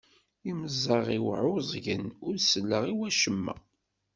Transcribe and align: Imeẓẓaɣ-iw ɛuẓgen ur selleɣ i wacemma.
Imeẓẓaɣ-iw 0.49 1.25
ɛuẓgen 1.43 2.03
ur 2.25 2.35
selleɣ 2.39 2.83
i 2.91 2.93
wacemma. 2.97 3.55